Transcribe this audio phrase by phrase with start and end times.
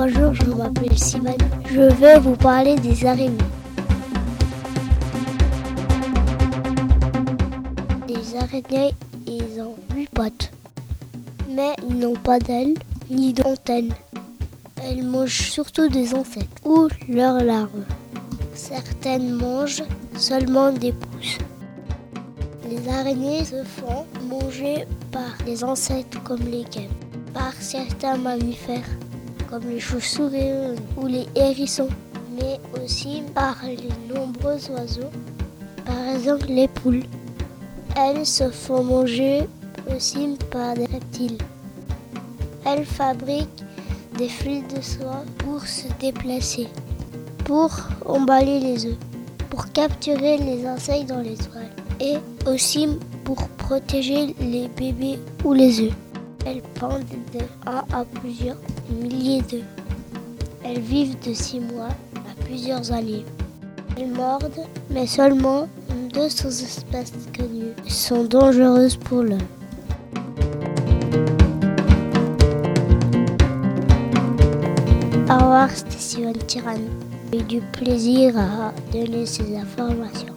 [0.00, 1.34] Bonjour, je m'appelle Simone.
[1.68, 3.36] Je vais vous parler des araignées.
[8.06, 8.94] Les araignées,
[9.26, 10.52] ils ont huit pattes.
[11.50, 12.74] Mais ils n'ont pas d'ailes
[13.10, 13.92] ni d'antennes.
[14.84, 17.84] Elles mangent surtout des insectes ou leurs larves.
[18.54, 19.82] Certaines mangent
[20.16, 21.38] seulement des pousses.
[22.70, 26.64] Les araignées se font manger par les insectes comme les
[27.34, 28.86] par certains mammifères
[29.48, 31.88] comme les chauves-souris ou les hérissons,
[32.34, 35.10] mais aussi par les nombreux oiseaux,
[35.84, 37.04] par exemple les poules.
[37.96, 39.48] Elles se font manger
[39.94, 41.38] aussi par des reptiles.
[42.64, 43.64] Elles fabriquent
[44.18, 46.68] des fils de soie pour se déplacer,
[47.44, 47.70] pour
[48.04, 48.98] emballer les œufs,
[49.48, 51.70] pour capturer les insectes dans les toiles
[52.00, 52.88] et aussi
[53.24, 55.92] pour protéger les bébés ou les œufs.
[56.50, 58.56] Elles pondent de 1 à plusieurs
[58.90, 59.60] milliers d'œufs.
[60.64, 63.26] Elles vivent de 6 mois à plusieurs années.
[63.98, 65.68] Elles mordent, mais seulement
[66.14, 69.38] 200 espèces connues sont dangereuses pour l'homme.
[75.28, 76.88] Au revoir, c'était Simone Tirane.
[77.30, 80.34] J'ai du plaisir à donner ces informations.